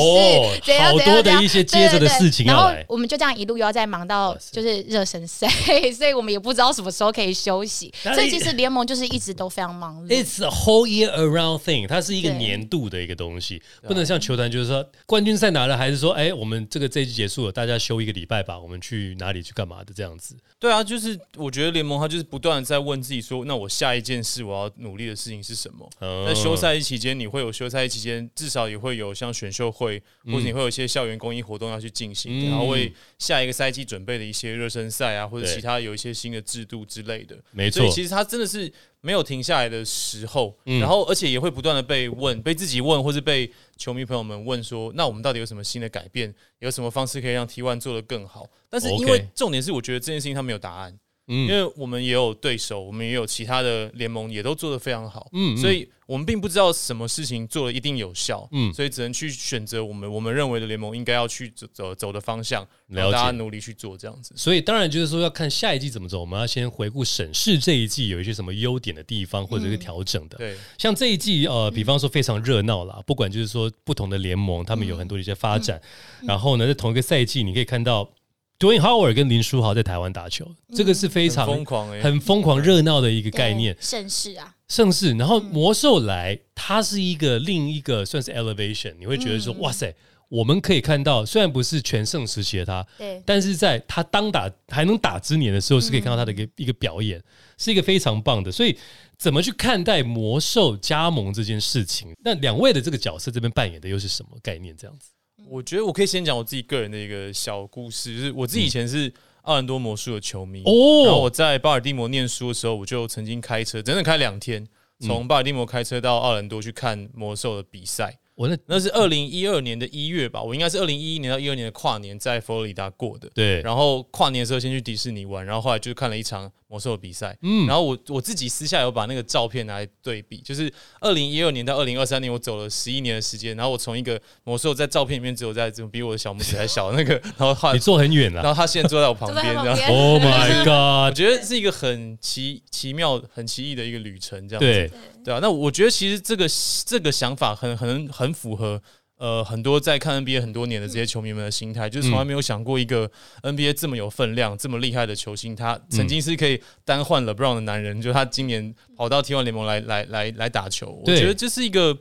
[0.64, 5.48] 怎样怎样的一些接着的事情然后我们就这样一路又要再忙到就是热身赛，
[5.96, 7.92] 所以我们也不知道什么时候可以休息。
[8.02, 10.08] 所以其实联盟就是一直都非常忙碌。
[10.08, 20.37] It's a whole year around thing，它是一个年年度的一个东西，不能像球团就是说冠军赛拿了，还是说哎，我们这个这一季结束了，大家休一个礼拜吧，我们去哪里去干嘛的这样子。
[20.59, 25.88] 对啊，就是我觉得联盟他就是不断的在问自己说，那我下一件事我要努力的事情是什么？
[26.26, 37.37] 在休赛期间，你会有休赛期间至少也会有像选秀会，或者你会有一些校园公益活动要去进行，然后为下一个赛季准备的一些热身赛啊，或者其他有一些新的制度之类的。
[37.50, 38.72] 没错，其实他真的是。
[39.04, 46.34] 没有停下来的时候，然后而且也会不断的被问，被自己问，或是被球迷朋友们问说，那我们到底有什么新的改变？
[46.60, 48.48] 有什么方式可以让 T One 做得更好？
[48.70, 50.98] 但是因为重点是，我觉得这件事情他没有答案。
[51.26, 55.28] 嗯，因为我们也有对手，我们也有其他的联盟，也都做得非常好。
[55.32, 58.46] 嗯，所以我们并不知道什么事情做了一定有效。
[58.52, 64.34] 嗯，所以只能去选择我们我们认为的联盟应该要去走走走的方向，然后大家努力去做这样子。
[64.37, 70.37] 所以当然就是说要看下一季怎么走，我们要先回顾审视这一季有一些什么优点的地方或者是调整的。
[70.37, 75.80] 对，像这一季呃，比方说非常热闹啦，不管就是说不同的联盟，他们有很多的一些发展。
[76.26, 78.10] 然后呢，在同一个赛季，你可以看到。
[78.58, 83.76] Dwayne Howard 跟林书豪在台湾打球，这个是非常疯狂、很疯狂、热闹的一个概念。
[83.80, 85.12] 盛世啊，盛世。
[85.14, 89.92] 然后魔兽来，它是一个另一个算是 elevation，你会觉得说，哇塞，
[90.28, 97.22] 我们可以看到，虽然不是全盛时期的他，对，但是在他当打还能打之年的时候，是可以看到他的一个一个表演，
[97.58, 98.52] 是一个非常棒的。
[98.52, 98.78] 所以，
[99.18, 102.14] 怎么去看待魔兽加盟这件事情？
[102.24, 104.74] 那两位的这个角色这边扮演的又是什么概念？
[104.76, 105.10] 这样子？
[105.48, 110.62] 我觉得我可以先讲我自己个人的一个小故事，就是我自己以前是奥兰多魔术的球迷，
[111.04, 114.66] 然后我在巴尔的摩念书的时候，我就曾经开车，整整开两天，
[115.00, 118.18] 从巴尔的摩开车到奥兰多去看魔兽的比赛。
[118.35, 123.30] 我那那是二零一二年的一月吧，我应该是二零一一年到一二年的跨年在佛罗里达过的。
[123.33, 127.37] 对，然后跨年的时候先去迪士尼玩，然后后来就看了一场魔兽的比赛。
[127.42, 130.68] 嗯，然后我我自己私下有把那个照片拿来对比，就是
[131.00, 139.78] 二零一二年到二零二三年，我走了十一年的时间，然后我从一个魔兽在照片里面只有在这种比我的小拇指还小那个， 然后后来你坐很远了，然后他现在坐在我旁边，这样。
[139.88, 141.10] Oh my god！
[141.10, 144.66] 我觉得是一个很奇奇妙、很奇异的一个旅程，这样子。
[144.66, 144.90] 对
[145.24, 146.46] 对啊，那我觉得其实这个
[146.84, 148.82] 这个想法很很很符合。
[149.24, 153.10] 呃，很多在看 NBA 很多年的这些球迷们的心态，就是从来没有想过一个
[153.40, 161.96] NBA 这么有分量、这么厉害的球星，他曾经是可以单换 LeBron 的男人，就他今年跑到 T1 联盟来来来来打球，我觉得这是一个。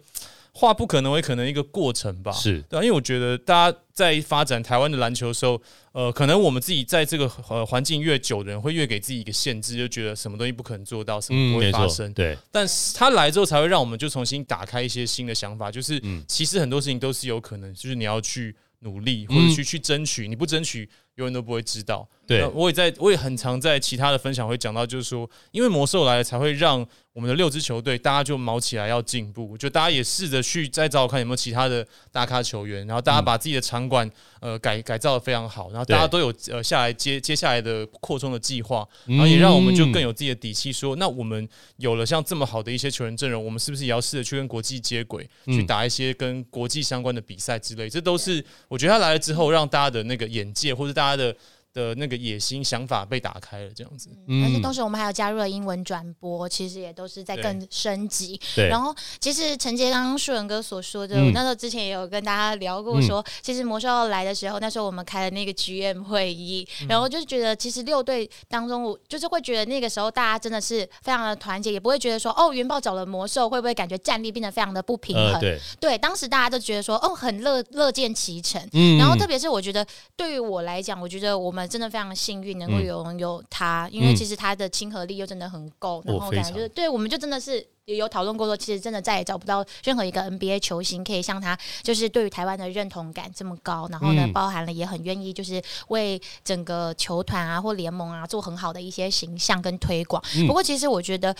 [0.55, 5.59] 化不可能为可能一个过程吧，是对，因为我觉得大家在发展台湾的篮球的时候，
[5.93, 12.13] 呃，可能我们自己在这个呃环境越久的人，会越给自己一个限制，就觉得什么东西不可能做到，什么不会发生。
[12.13, 20.87] 对，但是他来之后，才会让我们就重新打开一些新的想法，就是其实很多事情都是有可能，就是你要去努力或者去去争取，你不争取。
[21.15, 22.08] 永远都不会知道。
[22.26, 47.89] 对，我也在，我也很常在其他的分享会讲到，就是说，因为魔兽来了，才会让我们的六支球队大家就毛起来要进步，就大家也试着去再找看有没有其他的大咖球员，然后大家把自己的场馆呃改改造的非常好，然后大家都有呃下来接接下来的扩充的计划，然后也让我们就更有自己的底气，说那我们有了像这么好的一些球员阵容，我们是不是也要试着去跟国际接轨，去打一些跟国际相关的比赛之类？
[47.89, 51.35] 这都是我觉得他来了之后，让大家的那个眼界或者大他的
[51.73, 54.09] 的那个野心想法被打开了，这样子。
[54.27, 58.39] 而且同时我们还有加入了英文转播，其实也都是在更升级。
[58.55, 58.67] 对。
[58.69, 75.39] 然后其实陈杰刚刚树人哥所说的，我那时候之前也有跟大家聊过，说其实魔兽来的时候，那时候我们开了那个 GM 会议，然后就是觉得其实六队当中，我就是会觉得那个时候大家真的是非常的团结，也不会觉得说哦，元宝找了魔兽会不会感觉战力变得非常的不平衡？
[75.39, 75.59] 对。
[75.79, 78.62] 对，当时大家都觉得说哦，很乐乐见其成。
[78.73, 78.99] 嗯。
[78.99, 79.83] 然后特别是我觉得
[80.15, 81.62] 对于我来讲，我觉得我们。
[81.67, 100.23] 真的非常幸运能够拥有他，因为其实他的亲和力又真的很够，然后感觉就是对，我们就真的是也有讨论过说，其实真的再也找不到任何一个 NBA 球星可以像他，就是对于台湾的认同感这么高，然后呢，包含了也很愿意就是为整个球团啊或联盟啊做很好的一些形象跟推广。
[100.47, 101.36] 不过其实我觉得。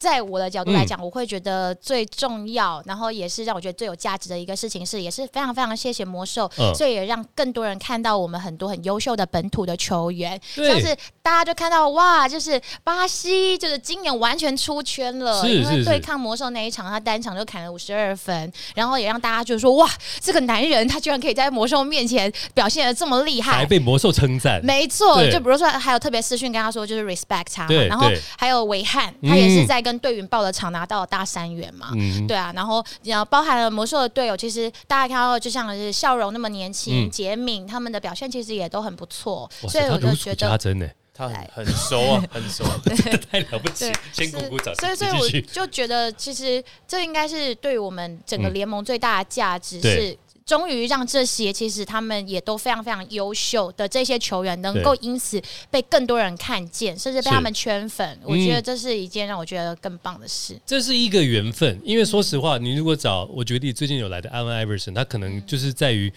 [0.00, 19.86] 在我的角度来讲，我会觉得最重要，然后也是让我觉得最有价值的一个事情是，也是非常非常谢谢魔兽，所以也让更多人看到我们很多很优秀的本土的球员，像是大家就看到哇，就是巴西，就是今年完全出圈了，因为对抗魔兽那一场，他单场就砍了五十二分，然后也让大家就说哇，
[20.18, 28.08] 这个男人他居然可以在魔兽面前表现的这么厉害，还被魔兽称赞，没错，就比如说还有特别私讯跟他说，就是 respect 他，然后
[28.38, 29.89] 还有维汉，他也是在跟。
[29.90, 31.90] 跟队员报的场拿到了大三元嘛，
[32.28, 40.58] 对啊，然后然后包含了魔兽的队友，其实大家看到就像是笑容那么年轻、杰敏，他们的表现其实也都很不错，所以我就觉得。
[41.12, 42.80] 他很很熟啊， 很熟，啊
[43.30, 44.74] 太了不起，先鼓鼓掌。
[44.76, 50.16] 所以，所以我就觉得，其实这应该是对我们整个联盟最大的价值是。
[50.50, 58.18] 终于让这些其实他们也都非常非常优秀的这些球员，能够因此被更多人看见，甚至被他们圈粉。
[58.24, 60.58] 我觉得这是一件让我觉得更棒的事。
[60.66, 66.12] 这是一个缘分，因为说实话，你如果找我觉得最近有来的艾文·艾弗森，他可能就是在于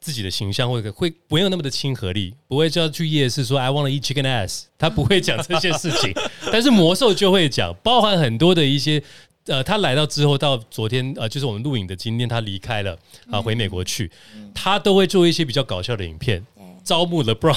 [0.00, 6.12] 自己的形象会会没有那么的亲和力，不会叫去夜市说 “I want to eat chicken ass”，他不会讲这些事情。
[6.50, 9.00] 但是魔兽就会讲，包含很多的一些。
[9.46, 12.98] 呃，他来到之后，到昨天呃，就是我们录影的今天，他离开了
[13.30, 14.10] 啊，回美国去，
[14.54, 16.44] 他都会做一些比较搞笑的影片，
[16.84, 17.56] 招募了 Bron，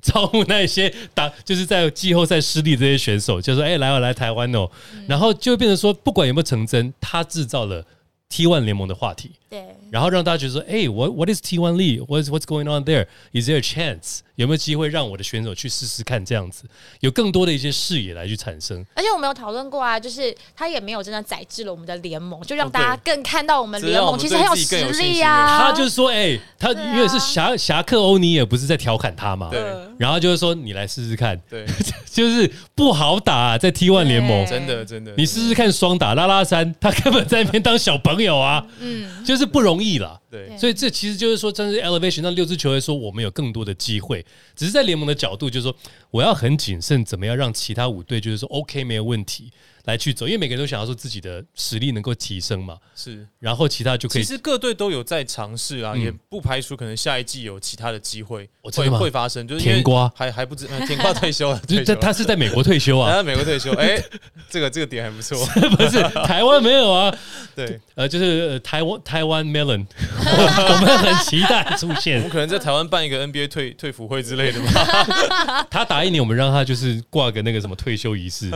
[0.00, 4.70] 招募那些打就是在季后赛失利这些选手，就说哎，来我来台湾哦，
[5.06, 7.84] 然后就变成说，不管有没有成真，他制造了
[8.28, 14.20] T One 联盟的话题，对，然后让大家觉得说，哎，What What is T One League？What's What's going on there？Is there a chance？
[14.36, 16.22] 有没有机会让我的选手去试试看？
[16.24, 16.64] 这样子
[17.00, 18.84] 有更多的一些视野来去产生。
[18.94, 25.58] 而且我们有讨论过啊，就是他也没有真的宰制了我们的联盟，就让大家更看到我们联盟其实很有实力啊。
[25.58, 29.50] 他就是说，哎，他因为是侠侠客欧尼，也不是在调侃他嘛。
[29.50, 29.62] 对。
[29.98, 31.38] 然后就是说，你来试试看。
[31.50, 31.66] 对。
[32.12, 35.12] 就是不好打，在 T One 联盟，真的真的。
[35.16, 38.66] 你试试看双打拉拉山，他根本在那边当小朋友啊。
[38.80, 39.24] 嗯。
[39.24, 40.20] 就是不容易了。
[40.32, 40.56] 对。
[40.56, 44.24] 所以这其实就是说，真是 elevation 让六支球队说，我们有更多的机会。
[44.56, 45.76] 只是在联盟的角度，就是说，
[46.10, 49.52] 我要很谨慎，怎么样让其他五队就是说 OK 没有问题。
[49.84, 52.76] 来去走，因为每个人都想要说自己的实力能够提升嘛。
[52.94, 54.22] 是，然后其他就可以。
[54.22, 59.46] 其实各队都有在尝试啊，也不排除可能下一季有其他的机会会会发生。
[59.46, 63.72] 就是甜瓜还还不知甜瓜退休了， 他他是在美国退休啊， 他在美国退休。
[63.72, 64.00] 哎，
[64.48, 65.36] 这个这个点还不错，
[65.76, 67.14] 不是台湾没有啊？
[67.56, 69.84] 对，呃，就是台湾台湾 melon，
[70.24, 72.18] 我们很期待出现。
[72.18, 75.66] 我们可能在台湾办一个 NBA 退退服会之类的吧。
[75.70, 78.50] 他打一年，我们让他就是挂个那个什么退休仪式。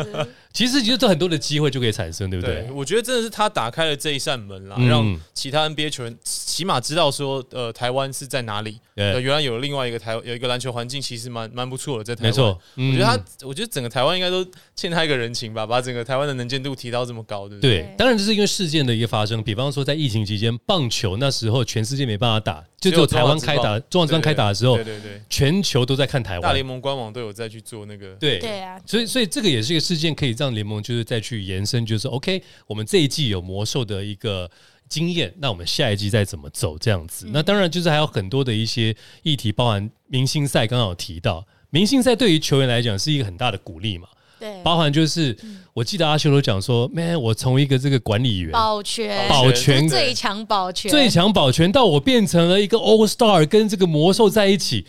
[0.53, 2.67] 其实其实这很多的机会就可以产生，对不对？
[2.73, 8.79] 我觉得真的是他打开了这一扇门啦，让其他 NBA 球员起码知道说，呃，台湾是在哪里。
[8.97, 12.31] 呃，原来有另外一个台有一个篮球环境，其实蛮蛮不错的，在台湾。
[12.31, 14.43] 没错，我觉得他，我觉得整个台湾应该都
[14.75, 17.83] 欠他一个人情吧，把整个台湾的能见度提到这么高，对不对？
[17.83, 19.43] 对，当然这是因为事件的一个发生。
[19.43, 26.41] 比方说，在疫情期间，棒球那时候全世界没办法打，就只有台湾开打，中华职棒开打的时候，对对对，全球都在看台湾。
[26.41, 28.81] 大联盟官网都有在去做那个，对对啊。
[28.87, 31.23] 所以所以这个也是一个事件，可以让联盟就是在。
[31.27, 34.49] 去延伸就是 OK，我们这一季有魔兽的一个
[34.89, 37.27] 经验，那我们下一季再怎么走这样子？
[37.33, 38.95] 那当然就是还有很多的一些
[39.25, 44.07] 议题，包含明星赛，刚刚有提到，明星赛对于球员来讲是一个很大的鼓励嘛。
[44.39, 45.37] 对，包含就是，
[45.73, 49.29] 我记得阿修罗讲说，Man，我从一个这个管理员保全。
[49.29, 50.91] 保全最强保全。
[50.91, 54.87] 最强保全，到我变成了一个 All Star，跟这个魔兽在一起，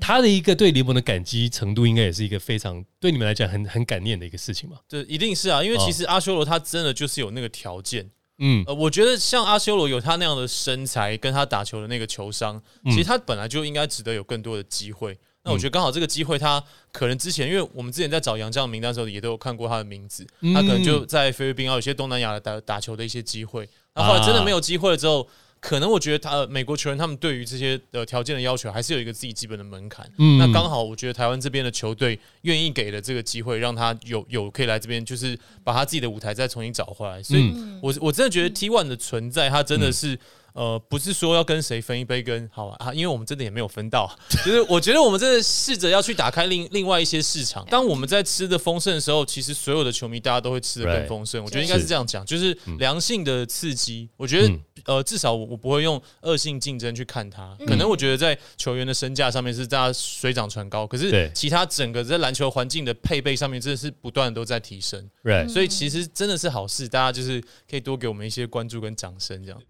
[0.00, 4.76] 他的一个对联盟的感激程度，应该也是一个非常对你们来讲很很感念的一个事情嘛。
[4.88, 15.18] 这一定是啊，因为其实阿修罗他真的就是有那个条件，嗯，呃，我觉得像阿修罗有他那样的身材，跟他打球的那个球商，其实他本来就应该值得有更多的机会。
[15.42, 16.62] 那我觉得刚好这个机会，他
[16.92, 23.66] 可能之前，因为我们之前在找杨将名单的时候，也都有看过他的名字，他可能就在菲律宾啊，有些东南亚的打打球的一些机会。
[23.94, 25.26] 那后来真的没有机会了之后，
[25.58, 30.06] 可能我觉得他美国球员他们对于这些呃条件的要求，还是有一个自己基本的门槛。
[30.38, 37.22] 那刚好我觉得台湾这边的球队愿意给了这个机会，让他有有可以来这边，就是把他自己的舞台再重新找回来。
[37.22, 40.18] 所以，我我真的觉得 T One 的存在，他真的是。
[40.52, 44.10] 呃，不是说要跟谁分一杯羹，好啊，因为我们真的也没有分到。
[44.44, 47.64] 就是我觉得我们真的试着要去打开另另外一些市场。
[47.70, 51.42] 当我们在吃的丰盛的时候，其实所有的球迷大家都会吃的更丰盛。
[51.44, 54.08] 我觉得应该是这样讲，就是良性的刺激。
[54.16, 54.52] 我觉得
[54.84, 57.56] 呃，至少我我不会用恶性竞争去看它。
[57.66, 65.08] 可能我觉得在球员的身价上面是大家水涨船高，可是其他整个在篮球环境的配备上面，真的是不断都在提升。
[65.48, 69.60] 所以其实真的是好事，大家就是可以多给我们一些关注跟掌声，这样。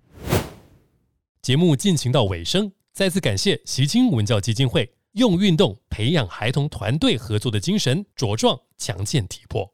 [1.43, 9.73] 节目进行到尾声，再次感谢习青文教基金会用运动培养孩童团队合作的精神，茁壮强健体魄。